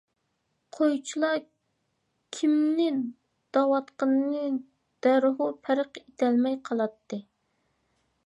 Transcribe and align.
قويچىلار 0.75 1.35
كىمنى 2.37 2.87
دەۋاتقىنىنى 3.57 4.49
دەررۇ 5.07 5.49
پەرق 5.69 6.01
ئېتەلمەي 6.03 6.61
قالاتتى. 6.71 7.21